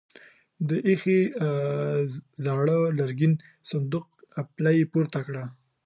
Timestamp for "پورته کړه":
4.91-5.45